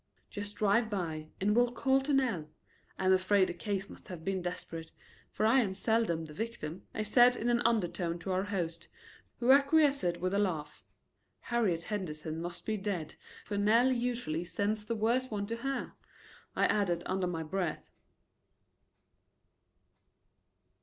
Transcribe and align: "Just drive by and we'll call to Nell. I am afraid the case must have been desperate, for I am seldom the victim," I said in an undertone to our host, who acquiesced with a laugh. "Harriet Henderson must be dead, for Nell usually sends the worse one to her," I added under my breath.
"Just 0.31 0.55
drive 0.55 0.89
by 0.89 1.27
and 1.39 1.55
we'll 1.55 1.71
call 1.71 2.01
to 2.01 2.11
Nell. 2.11 2.49
I 2.97 3.05
am 3.05 3.13
afraid 3.13 3.49
the 3.49 3.53
case 3.53 3.87
must 3.87 4.07
have 4.07 4.25
been 4.25 4.41
desperate, 4.41 4.91
for 5.29 5.45
I 5.45 5.59
am 5.59 5.75
seldom 5.75 6.25
the 6.25 6.33
victim," 6.33 6.87
I 6.95 7.03
said 7.03 7.35
in 7.35 7.49
an 7.51 7.61
undertone 7.65 8.17
to 8.17 8.31
our 8.31 8.45
host, 8.45 8.87
who 9.39 9.51
acquiesced 9.51 10.17
with 10.19 10.33
a 10.33 10.39
laugh. 10.39 10.83
"Harriet 11.41 11.83
Henderson 11.83 12.41
must 12.41 12.65
be 12.65 12.77
dead, 12.77 13.13
for 13.45 13.59
Nell 13.59 13.91
usually 13.91 14.43
sends 14.43 14.85
the 14.85 14.95
worse 14.95 15.29
one 15.29 15.45
to 15.45 15.57
her," 15.57 15.93
I 16.55 16.65
added 16.65 17.03
under 17.05 17.27
my 17.27 17.43
breath. 17.43 17.91